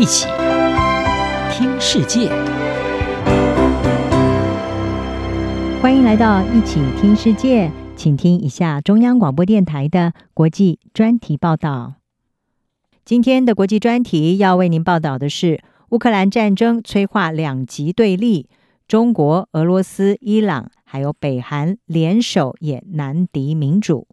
[0.00, 0.26] 一起
[1.52, 2.30] 听世界，
[5.82, 11.96] 欢迎来到一起听世界，请听一下中央广播电台的国际专题报道。
[13.04, 18.48] 今天的国际专题要为您报道的是乌克兰战争催化两极对立，
[18.88, 24.08] 中国、俄罗斯、伊朗还有北韩联手也难敌民主。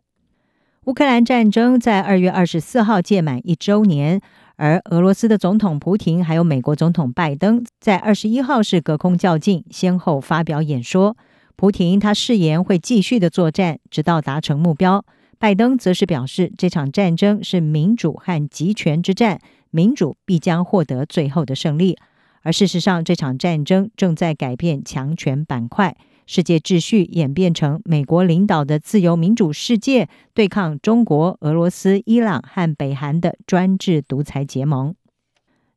[0.83, 4.19] 乌克兰战争在二月二十四号届满一周年。
[4.57, 11.15] 而俄罗斯的总统普亭还有美国总统拜登在二十一号是隔空较劲，先后发表演说。
[11.55, 15.01] 普亭他誓言会继续的作战，直到达成目标；
[15.39, 19.39] 拜登则是表示，这场战争是民主和极权之战，
[19.69, 21.97] 民主必将获得最后的胜利。
[22.41, 25.95] 而事实上，这场战争正在改变强权板块。
[26.27, 34.93] 世界秩序演变成美国领导的自由民主世界对抗中国、俄罗斯、伊朗和北韩的专制独裁结盟。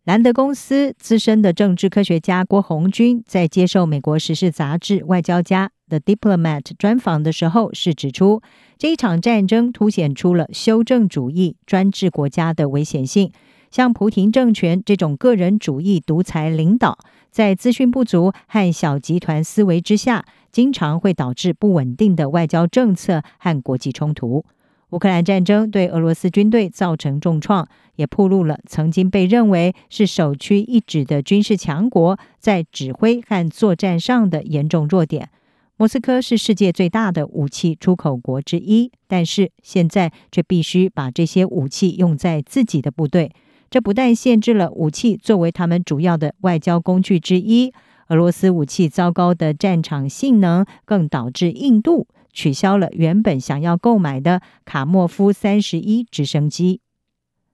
[0.04, 8.42] 兰德公司资深的政治科学家郭红军在接受美国时事杂志《外交家》The Diplomat 专访的时候，是指出
[8.76, 13.30] 这一场战争凸显出了修正主义专制国家的危险性。
[13.70, 16.98] 像普亭政权这种个人主义独裁领导，
[17.30, 24.44] 在资讯不足和小集团思维之下，经常会导致不稳定的外交政策和国际冲突。
[24.90, 35.30] 乌克兰战争对俄罗斯军队造成重创，也暴露了曾经被认为是首屈一指的军事强国在指挥和作战上的严重弱点。
[35.76, 43.30] 莫斯科是世界最大的武器出口国之一，但是现在却必须把这些武器用在自己的部队。
[43.70, 47.72] 这不但限制了武器作为他们主要的外交工具之一，
[48.08, 56.80] 俄罗斯武器糟糕的战场性能，更导致印度取消了原本想要购买的卡莫夫三十一直升机。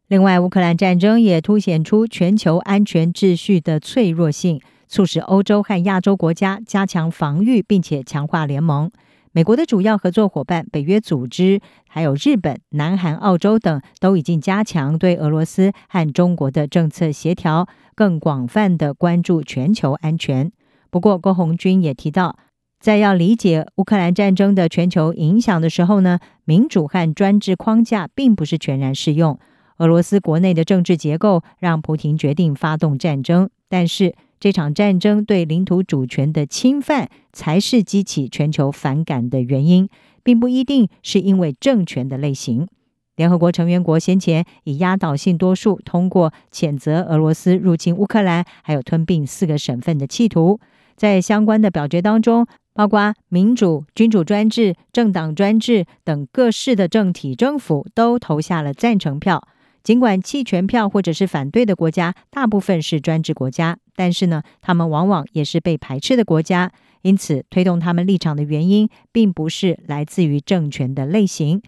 [0.09, 8.91] 另外，乌克兰战争也凸显出全球安全秩序的脆弱性，促使欧洲和亚洲国家加强防御，并且强化联盟。
[9.37, 20.51] 美国的主要合作伙伴北约组织，还有日本、南韩、澳洲等，都已经加强对俄罗斯和中国的政策协调，更广泛的关注全球安全。
[20.89, 22.39] 不过，郭红军也提到，
[22.81, 29.39] 在要理解乌克兰战争的全球影响的时候呢，民主和专制框架并不是全然适用。
[29.77, 39.89] 俄罗斯国内的政治结构让普亭决定发动战争，但是，这场战争对领土主权的侵犯才是激起全球反感的原因，
[40.23, 42.69] 并不一定是因为政权的类型。
[43.17, 50.61] 联合国成员国先前以压倒性多数通过谴责俄罗斯入侵乌克兰，还有吞并四个省份的企图。
[50.97, 59.49] 在相关的表决当中，包括民主、君主专制、政党专制等各式的政体政府都投下了赞成票。
[59.87, 63.79] 尽管弃权票或者是反对的国家大部分是专制国家。
[63.95, 71.63] 但是呢，他们往往也是被排斥的国家，因此推动他们立场的原因，并不是来自于政权的类型。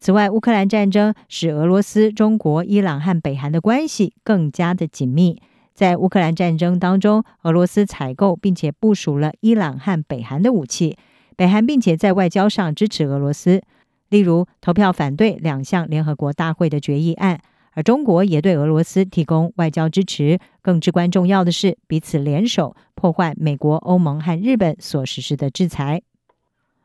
[0.00, 5.40] 此外，乌克兰战争使俄罗斯、中国、伊朗和北韩的关系更加的紧密。
[5.72, 10.96] 在乌克兰战争当中，俄罗斯采购并且部署了伊朗和北韩的武器，
[11.36, 13.62] 北韩并且在外交上支持俄罗斯，
[14.08, 17.40] 例如投票反对两项联合国大会的决议案。
[17.74, 26.02] 而中国也对俄罗斯提供外交支持，更至关重要的是，彼此联手破坏美国、欧盟和日本所实施的制裁。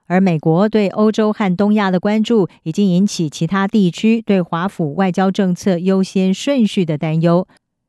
[0.06, 7.46] 而美国对欧洲和东亚的关注，已经引起其他地区对华府外交政策优先顺序的担忧，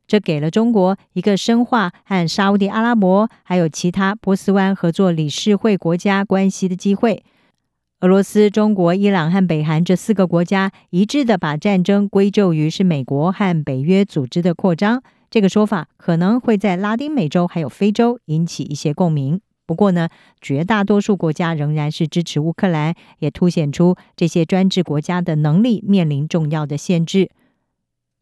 [0.08, 7.22] 这给了中国一个深化和沙乌地阿拉伯还有其他波斯湾合作理事会国家关系的机会。
[8.00, 15.03] 俄罗斯、中国、伊朗和北韩这四个国家一致的把战争归咎于是美国和北约组织的扩张。
[15.28, 19.41] 这个说法可能会在拉丁美洲还有非洲引起一些共鸣。
[19.66, 20.10] 不过呢，
[20.41, 27.31] 绝大多数国家仍然是支持乌克兰，也凸显出这些专制国家的能力面临重要的限制。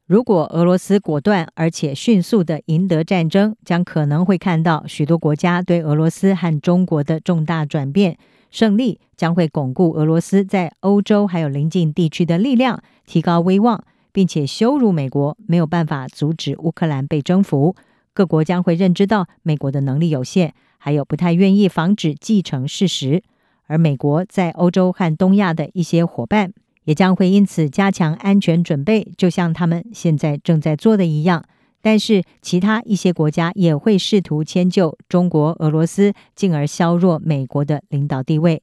[0.06, 8.16] 如果俄罗斯果断而且迅速地赢得战争，将可能会看到许多国家对俄罗斯和中国的重大转变。
[8.50, 17.76] 胜利将会巩固俄罗斯在欧洲还有邻近地区的力量，提高威望，并且羞辱美国没有办法阻止乌克兰被征服。
[18.14, 23.22] 各国将会认知到美国的能力有限，还有不太愿意防止继承事实。
[23.66, 26.52] 而美国在欧洲和东亚的一些伙伴
[26.84, 31.44] 也将会因此加强安全准备，就像他们现在正在做的一样。
[31.86, 38.60] 但是，其他一些国家也会试图迁就中国、俄罗斯，进而削弱美国的领导地位。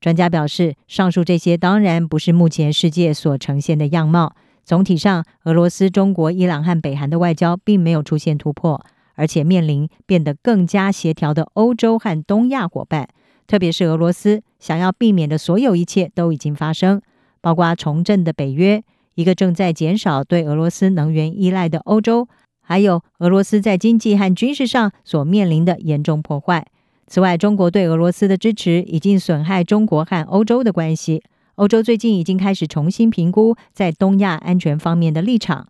[0.00, 4.34] 专家表示，上述这些当然不是目前世界所呈现的样貌。
[4.64, 8.82] 总体上，俄罗斯、中国、伊朗和北韩的外交并没有出现突破，
[9.16, 13.06] 而且面临变得更加协调的欧洲和东亚伙伴。
[13.46, 17.02] 特别是俄罗斯想要避免的所有一切都已经发生，
[17.42, 18.82] 包括重振的北约，
[19.14, 22.26] 一个正在减少对俄罗斯能源依赖的欧洲，
[22.68, 26.66] 还有俄罗斯在经济和军事上所面临的严重破坏。
[27.06, 31.22] 此外，中国对俄罗斯的支持已经损害中国和欧洲的关系。
[31.54, 35.68] 欧洲最近已经开始重新评估在东亚安全方面的立场。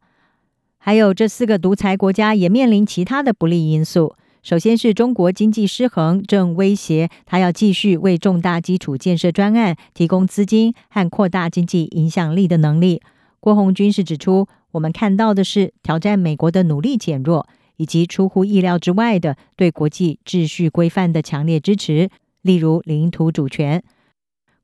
[0.78, 4.16] 还有，这四个独裁国家也面临其他的不利因素。
[4.42, 13.02] 首先是中国经济失衡，正威胁他要继续为重大基础建设专案提供资金和扩大经济影响力的能力。
[13.40, 17.46] 郭红军是指出，我们看到的是挑战美国的努力减弱。
[17.78, 22.08] 以及出乎意料之外的对国际秩序规范的强烈支持，
[22.40, 23.84] 例如领土主权。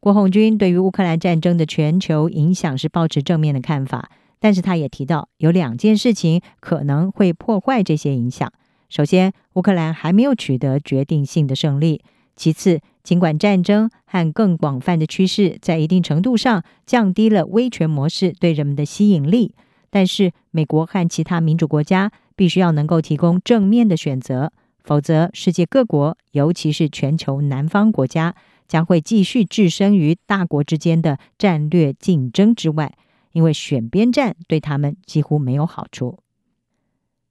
[0.01, 4.11] 郭红军对于乌克兰战争的全球影响是抱持正面的看法，
[4.41, 8.51] 但是他也提到有两件事情可能会破坏这些影响。
[8.89, 12.01] 首先，乌克兰还没有取得决定性的胜利；
[12.35, 19.55] 其次，尽管战争和更广泛的趋势在一定程度上降低了威权模式对人们的吸引力，
[19.91, 22.13] 但是美国和其他民主国家。
[22.35, 24.53] 必须要能够提供正面的选择，
[24.83, 28.35] 否则世界各国，尤其是全球南方国家，
[28.67, 32.95] 将会继续置身于大国之间的战略竞争之外，
[33.33, 36.21] 因为选边站对他们几乎没有好处。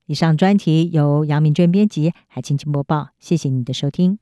[0.06, 4.20] 以上专题由杨明娟编辑，海清清播报，谢谢你的收听。